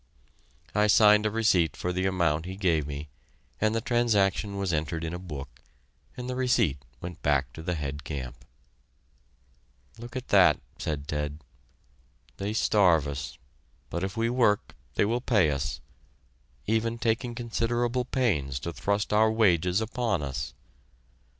I 0.73 0.87
signed 0.87 1.27
a 1.27 1.29
receipt 1.29 1.77
for 1.77 1.93
the 1.93 2.07
amount 2.07 2.47
he 2.47 2.55
gave 2.55 2.87
me, 2.87 3.09
and 3.59 3.75
the 3.75 3.81
transaction 3.81 4.57
was 4.57 4.73
entered 4.73 5.03
in 5.03 5.13
a 5.13 5.19
book, 5.19 5.61
and 6.17 6.27
the 6.27 6.35
receipt 6.35 6.79
went 7.01 7.21
back 7.21 7.53
to 7.53 7.61
the 7.61 7.75
head 7.75 8.03
camp. 8.03 8.43
"Look 9.99 10.15
at 10.15 10.29
that," 10.29 10.59
said 10.79 11.07
Ted; 11.07 11.43
"they 12.37 12.51
starve 12.51 13.07
us, 13.07 13.37
but 13.91 14.03
if 14.03 14.17
we 14.17 14.27
work 14.27 14.73
they 14.95 15.05
will 15.05 15.21
pay 15.21 15.51
us, 15.51 15.81
even 16.65 16.97
taking 16.97 17.35
considerable 17.35 18.05
pains 18.05 18.59
to 18.61 18.73
thrust 18.73 19.13
our 19.13 19.31
wages 19.31 19.81
upon 19.81 20.23
us. 20.23 20.55